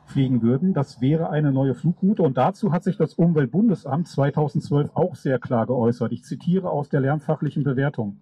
[0.05, 0.73] fliegen würden.
[0.73, 5.65] Das wäre eine neue Flugroute und dazu hat sich das Umweltbundesamt 2012 auch sehr klar
[5.67, 6.11] geäußert.
[6.11, 8.19] Ich zitiere aus der lernfachlichen Bewertung.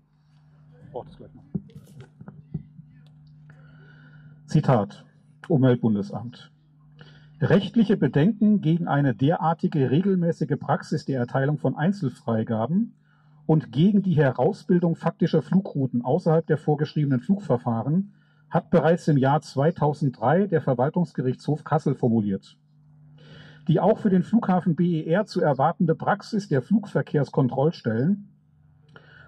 [4.47, 5.05] Zitat
[5.47, 6.51] Umweltbundesamt.
[7.41, 12.93] Rechtliche Bedenken gegen eine derartige regelmäßige Praxis der Erteilung von Einzelfreigaben
[13.45, 18.13] und gegen die Herausbildung faktischer Flugrouten außerhalb der vorgeschriebenen Flugverfahren
[18.49, 22.57] hat bereits im Jahr 2003 der Verwaltungsgerichtshof Kassel formuliert.
[23.67, 28.29] Die auch für den Flughafen BER zu erwartende Praxis der Flugverkehrskontrollstellen,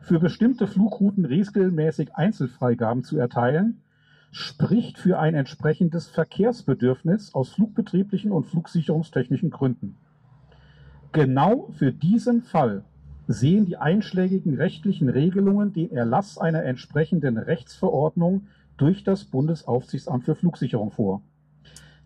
[0.01, 3.81] für bestimmte Flugrouten regelmäßig Einzelfreigaben zu erteilen,
[4.37, 9.97] spricht für ein entsprechendes Verkehrsbedürfnis aus flugbetrieblichen und flugsicherungstechnischen Gründen.
[11.11, 12.83] Genau für diesen Fall
[13.27, 18.45] sehen die einschlägigen rechtlichen Regelungen den Erlass einer entsprechenden Rechtsverordnung
[18.77, 21.23] durch das Bundesaufsichtsamt für Flugsicherung vor.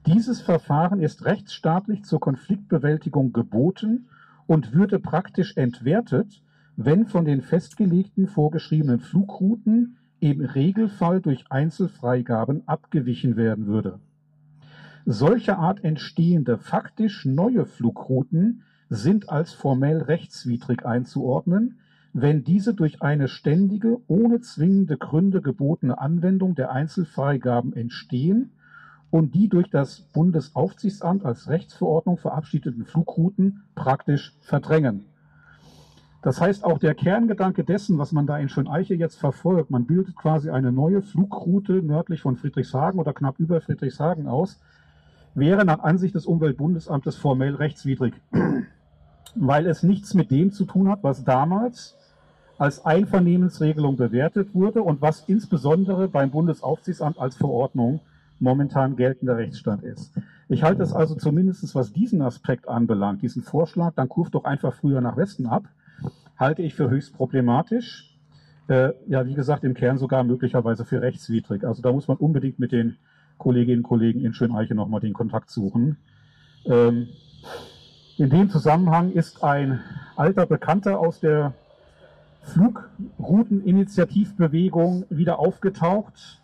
[0.05, 4.07] Dieses Verfahren ist rechtsstaatlich zur Konfliktbewältigung geboten
[4.47, 6.41] und würde praktisch entwertet,
[6.77, 13.99] wenn von den festgelegten vorgeschriebenen Flugrouten im Regelfall durch Einzelfreigaben abgewichen werden würde.
[15.05, 21.79] Solche Art entstehende faktisch neue Flugrouten sind als formell rechtswidrig einzuordnen,
[22.13, 28.51] wenn diese durch eine ständige, ohne zwingende Gründe gebotene Anwendung der Einzelfreigaben entstehen
[29.09, 35.05] und die durch das Bundesaufsichtsamt als Rechtsverordnung verabschiedeten Flugrouten praktisch verdrängen.
[36.21, 40.15] Das heißt, auch der Kerngedanke dessen, was man da in Schöneiche jetzt verfolgt, man bildet
[40.15, 44.59] quasi eine neue Flugroute nördlich von Friedrichshagen oder knapp über Friedrichshagen aus,
[45.33, 48.13] wäre nach Ansicht des Umweltbundesamtes formell rechtswidrig,
[49.35, 51.97] weil es nichts mit dem zu tun hat, was damals
[52.59, 58.01] als Einvernehmensregelung bewertet wurde und was insbesondere beim Bundesaufsichtsamt als Verordnung
[58.39, 60.13] momentan geltender Rechtsstand ist.
[60.49, 64.75] Ich halte es also zumindest, was diesen Aspekt anbelangt, diesen Vorschlag, dann kurft doch einfach
[64.75, 65.63] früher nach Westen ab,
[66.41, 68.17] halte ich für höchst problematisch.
[68.67, 71.63] Äh, ja, wie gesagt, im Kern sogar möglicherweise für rechtswidrig.
[71.63, 72.97] Also da muss man unbedingt mit den
[73.37, 75.97] Kolleginnen und Kollegen in Schöneiche nochmal den Kontakt suchen.
[76.65, 77.09] Ähm,
[78.17, 79.79] in dem Zusammenhang ist ein
[80.15, 81.53] alter Bekannter aus der
[82.41, 86.39] Flugrouteninitiativbewegung wieder aufgetaucht.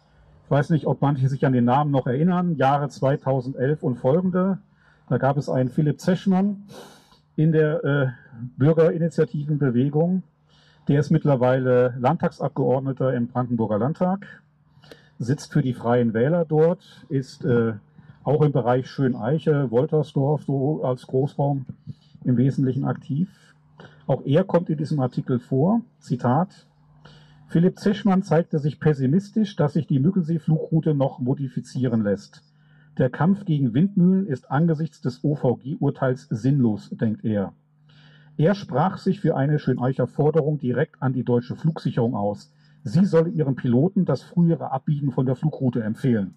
[0.46, 2.56] Ich weiß nicht, ob manche sich an den Namen noch erinnern.
[2.56, 4.60] Jahre 2011 und folgende.
[5.10, 6.68] Da gab es einen Philipp Zeschmann
[7.38, 8.08] in der äh,
[8.58, 10.24] Bürgerinitiativenbewegung.
[10.88, 14.42] Der ist mittlerweile Landtagsabgeordneter im Brandenburger Landtag,
[15.20, 17.74] sitzt für die Freien Wähler dort, ist äh,
[18.24, 21.66] auch im Bereich Schöneiche, Woltersdorf so als Großraum
[22.26, 23.30] im Wesentlichen aktiv
[24.08, 25.82] Auch er kommt in diesem Artikel vor.
[26.00, 26.68] Zitat.
[27.48, 32.42] Philipp Zeschmann zeigte sich pessimistisch, dass sich die Müggelsee-Flugroute noch modifizieren lässt.
[32.98, 37.54] Der Kampf gegen Windmühlen ist angesichts des OVG-Urteils sinnlos, denkt er.
[38.38, 42.52] Er sprach sich für eine Schöneicher Forderung direkt an die deutsche Flugsicherung aus.
[42.84, 46.36] Sie solle ihren Piloten das frühere Abbiegen von der Flugroute empfehlen.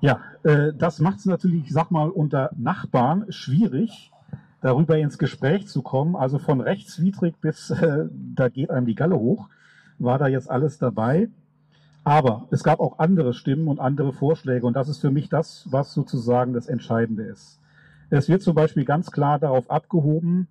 [0.00, 4.12] Ja, äh, das macht es natürlich, ich sag mal, unter Nachbarn schwierig,
[4.60, 6.14] darüber ins Gespräch zu kommen.
[6.14, 9.48] Also von rechtswidrig bis äh, da geht einem die Galle hoch,
[9.98, 11.30] war da jetzt alles dabei.
[12.04, 15.66] Aber es gab auch andere Stimmen und andere Vorschläge und das ist für mich das,
[15.70, 17.58] was sozusagen das Entscheidende ist.
[18.10, 20.46] Es wird zum Beispiel ganz klar darauf abgehoben,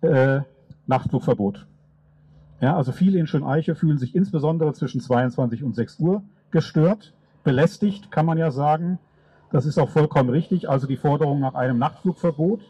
[0.00, 0.40] äh,
[0.86, 1.66] Nachtflugverbot.
[2.60, 7.12] Ja, also viele in Schöneiche fühlen sich insbesondere zwischen 22 und 6 Uhr gestört,
[7.44, 8.98] belästigt, kann man ja sagen.
[9.50, 10.68] Das ist auch vollkommen richtig.
[10.68, 12.62] Also die Forderung nach einem Nachtflugverbot,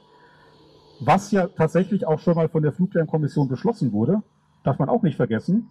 [1.00, 4.22] was ja tatsächlich auch schon mal von der Fluglärmkommission beschlossen wurde,
[4.62, 5.68] darf man auch nicht vergessen,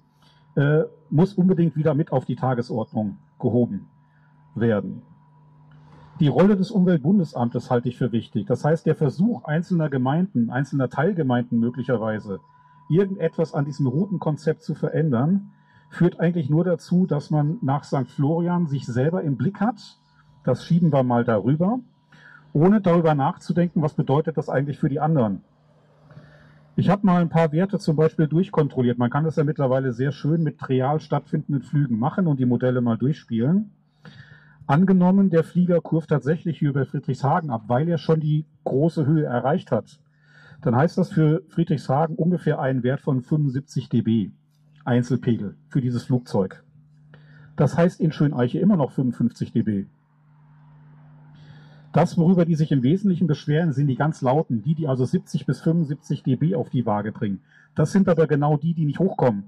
[0.58, 3.88] äh, muss unbedingt wieder mit auf die Tagesordnung gehoben
[4.56, 5.04] werden.
[6.20, 8.48] Die Rolle des Umweltbundesamtes halte ich für wichtig.
[8.48, 12.40] Das heißt, der Versuch einzelner Gemeinden, einzelner Teilgemeinden möglicherweise,
[12.90, 15.52] irgendetwas an diesem Routenkonzept zu verändern,
[15.90, 18.08] führt eigentlich nur dazu, dass man nach St.
[18.08, 20.00] Florian sich selber im Blick hat.
[20.44, 21.80] Das schieben wir mal darüber,
[22.52, 25.44] ohne darüber nachzudenken, was bedeutet das eigentlich für die anderen.
[26.80, 29.00] Ich habe mal ein paar Werte zum Beispiel durchkontrolliert.
[29.00, 32.82] Man kann das ja mittlerweile sehr schön mit real stattfindenden Flügen machen und die Modelle
[32.82, 33.72] mal durchspielen.
[34.68, 39.24] Angenommen, der Flieger kurft tatsächlich hier über Friedrichshagen ab, weil er schon die große Höhe
[39.26, 40.00] erreicht hat.
[40.62, 44.30] Dann heißt das für Friedrichshagen ungefähr einen Wert von 75 dB
[44.86, 46.64] Einzelpegel für dieses Flugzeug.
[47.56, 49.88] Das heißt in Schöneiche immer noch 55 dB.
[51.98, 55.48] Das, worüber die sich im Wesentlichen beschweren, sind die ganz lauten, die, die also 70
[55.48, 57.42] bis 75 dB auf die Waage bringen.
[57.74, 59.46] Das sind aber genau die, die nicht hochkommen.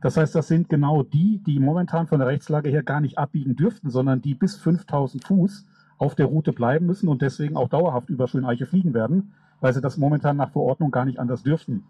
[0.00, 3.54] Das heißt, das sind genau die, die momentan von der Rechtslage her gar nicht abbiegen
[3.54, 8.10] dürften, sondern die bis 5000 Fuß auf der Route bleiben müssen und deswegen auch dauerhaft
[8.10, 11.84] über Schöneiche fliegen werden, weil sie das momentan nach Verordnung gar nicht anders dürften.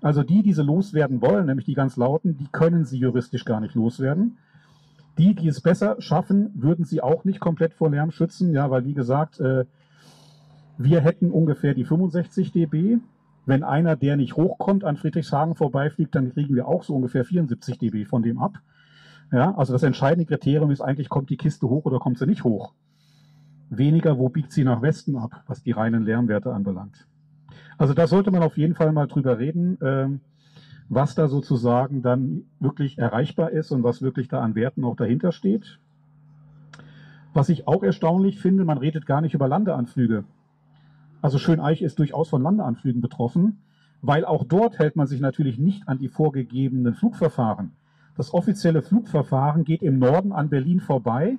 [0.00, 3.60] Also die, die sie loswerden wollen, nämlich die ganz lauten, die können sie juristisch gar
[3.60, 4.38] nicht loswerden.
[5.18, 8.84] Die, die es besser schaffen, würden sie auch nicht komplett vor Lärm schützen, ja, weil
[8.84, 9.64] wie gesagt, äh,
[10.78, 12.98] wir hätten ungefähr die 65 dB,
[13.46, 17.78] wenn einer, der nicht hochkommt, an Friedrichshagen vorbeifliegt, dann kriegen wir auch so ungefähr 74
[17.78, 18.58] dB von dem ab.
[19.32, 22.44] Ja, also das entscheidende Kriterium ist eigentlich, kommt die Kiste hoch oder kommt sie nicht
[22.44, 22.74] hoch?
[23.70, 27.06] Weniger, wo biegt sie nach Westen ab, was die reinen Lärmwerte anbelangt.
[27.78, 30.20] Also da sollte man auf jeden Fall mal drüber reden, ähm,
[30.88, 35.32] was da sozusagen dann wirklich erreichbar ist und was wirklich da an Werten auch dahinter
[35.32, 35.78] steht.
[37.34, 40.24] Was ich auch erstaunlich finde, man redet gar nicht über Landeanflüge.
[41.22, 43.58] Also Schöneich ist durchaus von Landeanflügen betroffen,
[44.00, 47.72] weil auch dort hält man sich natürlich nicht an die vorgegebenen Flugverfahren.
[48.16, 51.36] Das offizielle Flugverfahren geht im Norden an Berlin vorbei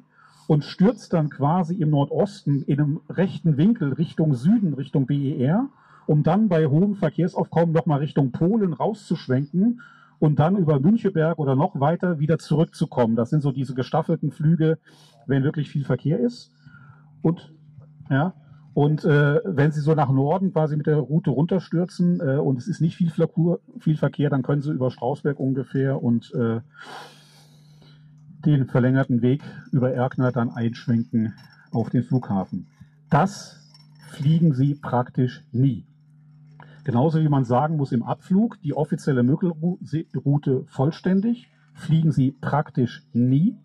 [0.48, 5.70] und stürzt dann quasi im Nordosten in einem rechten Winkel Richtung Süden, Richtung BER,
[6.08, 9.82] um dann bei hohem Verkehrsaufkommen nochmal Richtung Polen rauszuschwenken
[10.20, 13.16] und dann über Müncheberg oder noch weiter wieder zurückzukommen.
[13.16, 14.80] Das sind so diese gestaffelten Flüge,
[15.28, 16.52] wenn wirklich viel Verkehr ist.
[17.22, 17.54] Und
[18.10, 18.34] ja,
[18.74, 22.68] und äh, wenn Sie so nach Norden quasi mit der Route runterstürzen äh, und es
[22.68, 26.62] ist nicht viel, Flakur, viel Verkehr, dann können Sie über Strausberg ungefähr und äh,
[28.46, 29.42] den verlängerten Weg
[29.72, 31.34] über Erkner dann einschwenken
[31.72, 32.68] auf den Flughafen.
[33.10, 33.68] Das
[34.10, 35.86] fliegen Sie praktisch nie.
[36.88, 43.58] Genauso wie man sagen muss im Abflug, die offizielle Mögelroute vollständig, fliegen Sie praktisch nie.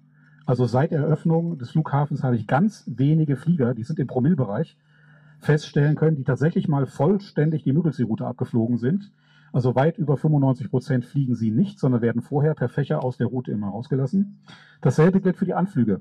[0.44, 4.76] Also seit Eröffnung des Flughafens habe ich ganz wenige Flieger, die sind im Promillbereich,
[5.38, 9.12] feststellen können, die tatsächlich mal vollständig die Müggelsee-Route abgeflogen sind.
[9.52, 13.28] Also weit über 95 Prozent fliegen sie nicht, sondern werden vorher per Fächer aus der
[13.28, 14.40] Route immer rausgelassen.
[14.80, 16.00] Dasselbe gilt für die Anflüge.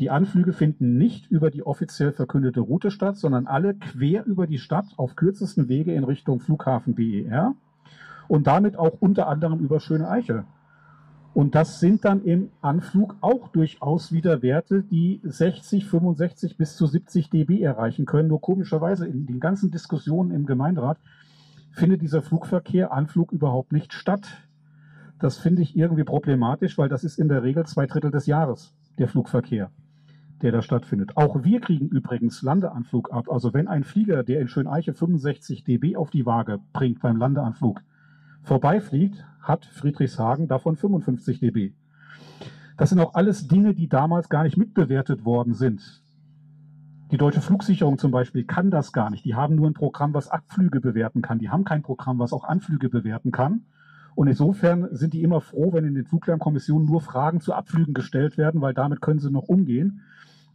[0.00, 4.58] Die Anflüge finden nicht über die offiziell verkündete Route statt, sondern alle quer über die
[4.58, 7.54] Stadt auf kürzesten Wege in Richtung Flughafen BER
[8.26, 10.44] und damit auch unter anderem über Schöne Eiche.
[11.34, 16.86] Und das sind dann im Anflug auch durchaus wieder Werte, die 60, 65 bis zu
[16.86, 18.28] 70 dB erreichen können.
[18.28, 20.98] Nur komischerweise in den ganzen Diskussionen im Gemeinderat
[21.72, 24.26] findet dieser Flugverkehr, Anflug überhaupt nicht statt.
[25.18, 28.74] Das finde ich irgendwie problematisch, weil das ist in der Regel zwei Drittel des Jahres,
[28.98, 29.70] der Flugverkehr,
[30.42, 31.16] der da stattfindet.
[31.16, 33.30] Auch wir kriegen übrigens Landeanflug ab.
[33.30, 37.82] Also wenn ein Flieger, der in Schöneiche 65 dB auf die Waage bringt beim Landeanflug,
[38.42, 41.72] vorbeifliegt, hat Friedrichshagen davon 55 dB.
[42.76, 46.02] Das sind auch alles Dinge, die damals gar nicht mitbewertet worden sind.
[47.10, 49.24] Die deutsche Flugsicherung zum Beispiel kann das gar nicht.
[49.24, 51.40] Die haben nur ein Programm, was Abflüge bewerten kann.
[51.40, 53.64] Die haben kein Programm, was auch Anflüge bewerten kann.
[54.14, 58.38] Und insofern sind die immer froh, wenn in den Fluglärmkommissionen nur Fragen zu Abflügen gestellt
[58.38, 60.02] werden, weil damit können sie noch umgehen.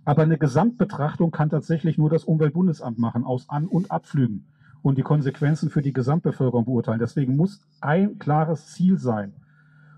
[0.05, 4.45] Aber eine Gesamtbetrachtung kann tatsächlich nur das Umweltbundesamt machen aus An- und Abflügen
[4.83, 6.99] und die Konsequenzen für die Gesamtbevölkerung beurteilen.
[6.99, 9.33] Deswegen muss ein klares Ziel sein.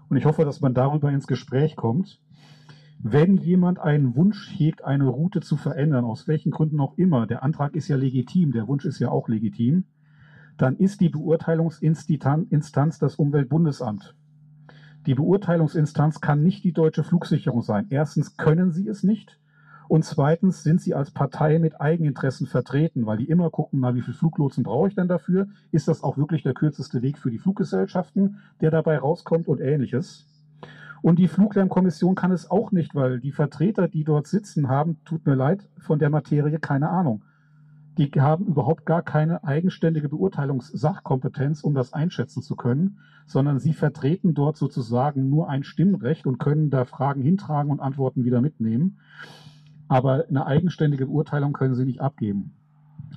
[0.07, 2.21] Und ich hoffe, dass man darüber ins Gespräch kommt.
[2.99, 7.43] Wenn jemand einen Wunsch hegt, eine Route zu verändern, aus welchen Gründen auch immer, der
[7.43, 9.83] Antrag ist ja legitim, der Wunsch ist ja auch legitim,
[10.55, 14.15] dann ist die Beurteilungsinstanz das Umweltbundesamt.
[15.05, 17.87] Die Beurteilungsinstanz kann nicht die deutsche Flugsicherung sein.
[17.89, 19.39] Erstens können sie es nicht.
[19.88, 24.01] Und zweitens sind sie als Partei mit Eigeninteressen vertreten, weil die immer gucken, na, wie
[24.01, 25.47] viel Fluglotsen brauche ich denn dafür?
[25.71, 30.27] Ist das auch wirklich der kürzeste Weg für die Fluggesellschaften, der dabei rauskommt und ähnliches?
[31.01, 35.25] Und die Fluglärmkommission kann es auch nicht, weil die Vertreter, die dort sitzen, haben, tut
[35.25, 37.23] mir leid, von der Materie keine Ahnung.
[37.97, 44.33] Die haben überhaupt gar keine eigenständige Beurteilungssachkompetenz, um das einschätzen zu können, sondern sie vertreten
[44.33, 48.99] dort sozusagen nur ein Stimmrecht und können da Fragen hintragen und Antworten wieder mitnehmen
[49.88, 52.53] aber eine eigenständige Beurteilung können sie nicht abgeben.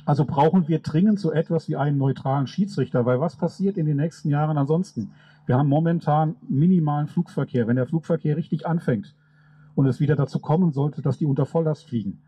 [0.04, 3.96] Also brauchen wir dringend so etwas wie einen neutralen Schiedsrichter, weil was passiert in den
[3.96, 5.12] nächsten Jahren ansonsten?
[5.46, 7.66] Wir haben momentan minimalen Flugverkehr.
[7.66, 9.14] Wenn der Flugverkehr richtig anfängt
[9.74, 12.20] und es wieder dazu kommen sollte, dass die unter Volllast fliegen,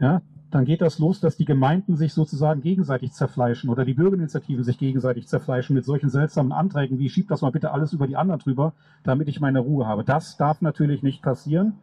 [0.00, 4.64] ja, dann geht das los, dass die Gemeinden sich sozusagen gegenseitig zerfleischen oder die Bürgerinitiativen
[4.64, 8.16] sich gegenseitig zerfleischen mit solchen seltsamen Anträgen wie schieb das mal bitte alles über die
[8.16, 10.04] anderen drüber, damit ich meine Ruhe habe.
[10.04, 11.74] Das darf natürlich nicht passieren.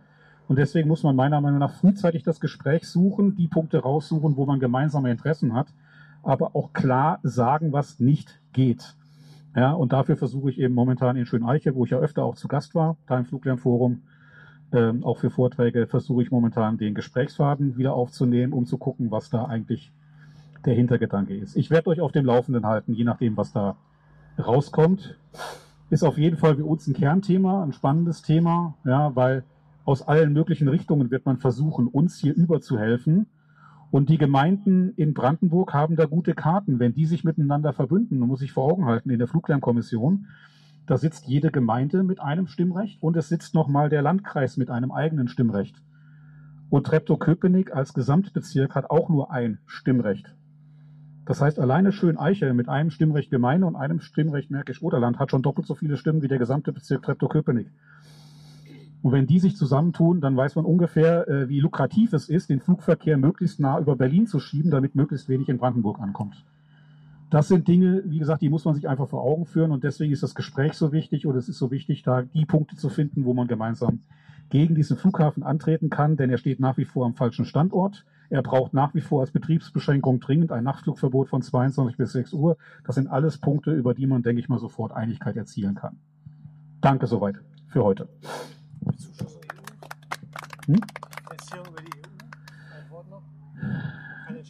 [0.47, 4.45] Und deswegen muss man meiner Meinung nach frühzeitig das Gespräch suchen, die Punkte raussuchen, wo
[4.45, 5.67] man gemeinsame Interessen hat,
[6.23, 8.95] aber auch klar sagen, was nicht geht.
[9.55, 12.47] Ja, und dafür versuche ich eben momentan in Schöneiche, wo ich ja öfter auch zu
[12.47, 14.01] Gast war, da im Fluglärmforum,
[14.73, 19.29] ähm, auch für Vorträge, versuche ich momentan den Gesprächsfaden wieder aufzunehmen, um zu gucken, was
[19.29, 19.93] da eigentlich
[20.65, 21.55] der Hintergedanke ist.
[21.55, 23.77] Ich werde euch auf dem Laufenden halten, je nachdem, was da
[24.37, 25.17] rauskommt.
[25.89, 29.43] Ist auf jeden Fall für uns ein Kernthema, ein spannendes Thema, ja, weil
[29.85, 33.27] aus allen möglichen Richtungen wird man versuchen, uns hier überzuhelfen.
[33.91, 36.79] Und die Gemeinden in Brandenburg haben da gute Karten.
[36.79, 40.27] Wenn die sich miteinander verbünden, man muss sich vor Augen halten, in der Fluglärmkommission,
[40.87, 44.91] da sitzt jede Gemeinde mit einem Stimmrecht und es sitzt nochmal der Landkreis mit einem
[44.91, 45.75] eigenen Stimmrecht.
[46.69, 50.35] Und Treptow-Köpenick als Gesamtbezirk hat auch nur ein Stimmrecht.
[51.25, 55.65] Das heißt, alleine Schön-Eiche mit einem Stimmrecht Gemeinde und einem Stimmrecht Märkisch-Oderland hat schon doppelt
[55.67, 57.71] so viele Stimmen wie der gesamte Bezirk Treptow-Köpenick.
[59.05, 62.59] Und wenn die sich zusammentun, dann weiß man ungefähr, äh, wie lukrativ es ist, den
[62.59, 66.43] Flugverkehr möglichst nah über Berlin zu schieben, damit möglichst wenig in Brandenburg ankommt.
[67.29, 70.11] Das sind Dinge, wie gesagt, die muss man sich einfach vor Augen führen und deswegen
[70.11, 73.25] ist das Gespräch so wichtig und es ist so wichtig, da die Punkte zu finden,
[73.25, 73.99] wo man gemeinsam
[74.49, 78.05] gegen diesen Flughafen antreten kann, denn er steht nach wie vor am falschen Standort.
[78.31, 82.57] Er braucht nach wie vor als Betriebsbeschränkung dringend ein Nachtflugverbot von 22 bis 6 Uhr.
[82.83, 85.97] Das sind alles Punkte, über die man, denke ich mal, sofort Einigkeit erzielen kann.
[86.81, 87.35] Danke soweit
[87.67, 88.09] für heute.
[90.67, 90.81] Hm?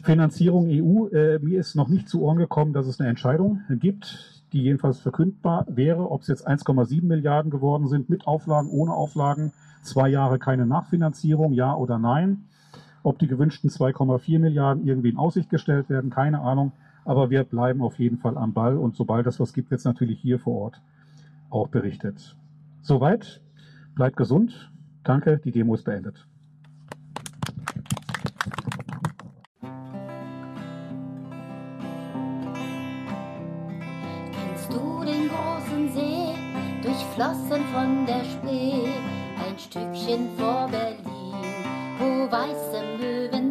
[0.02, 1.08] Finanzierung EU.
[1.08, 5.00] Äh, mir ist noch nicht zu Ohren gekommen, dass es eine Entscheidung gibt, die jedenfalls
[5.00, 10.38] verkündbar wäre, ob es jetzt 1,7 Milliarden geworden sind, mit Auflagen, ohne Auflagen, zwei Jahre
[10.38, 12.44] keine Nachfinanzierung, ja oder nein.
[13.02, 16.72] Ob die gewünschten 2,4 Milliarden irgendwie in Aussicht gestellt werden, keine Ahnung.
[17.04, 19.84] Aber wir bleiben auf jeden Fall am Ball und sobald es was gibt, wird es
[19.84, 20.80] natürlich hier vor Ort
[21.50, 22.36] auch berichtet.
[22.82, 23.40] Soweit.
[23.96, 24.70] Bleibt gesund.
[25.04, 26.28] Danke, die Demo ist beendet.
[34.32, 36.34] Kennst du den großen See,
[36.82, 38.86] durchflossen von der Spree,
[39.48, 41.54] ein Stückchen vor Berlin,
[41.98, 43.45] wo weiße Möwen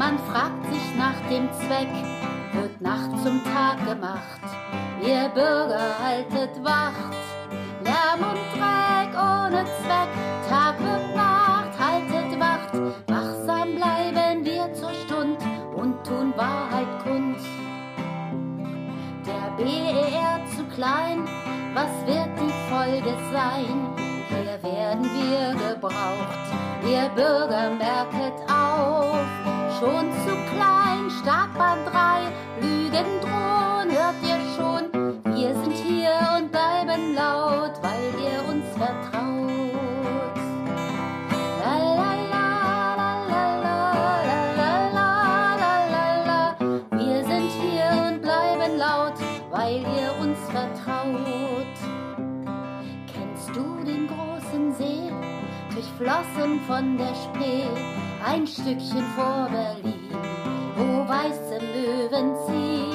[0.00, 1.92] man fragt sich nach dem Zweck,
[2.54, 4.40] wird Nacht zum Tag gemacht,
[5.02, 7.20] ihr Bürger haltet Wacht.
[7.84, 10.12] Lärm und Dreck ohne Zweck,
[10.48, 12.72] Tag wird Nacht, haltet Wacht.
[13.08, 15.38] Wachsam bleiben wir zur Stund
[15.76, 17.36] und tun Wahrheit kund.
[19.26, 20.40] Der BER
[20.74, 21.28] klein,
[21.74, 23.76] was wird die Folge sein?
[24.30, 26.46] Hier werden wir gebraucht,
[26.88, 28.59] ihr Bürger merket auf
[29.80, 32.20] schon zu klein, stark Startbahn Drei,
[32.60, 34.84] Lügen drohen, hört ihr schon.
[35.34, 40.36] Wir sind hier und bleiben laut, weil ihr uns vertraut.
[41.64, 42.12] La, la,
[46.26, 46.56] la,
[46.90, 49.18] wir sind hier und bleiben laut,
[49.50, 51.76] weil ihr uns vertraut.
[53.14, 55.10] Kennst du den großen See,
[55.72, 58.09] durchflossen von der Spree?
[58.24, 59.94] ein Stückchen vor Berlin,
[60.76, 62.89] wo weiße Löwen ziehen.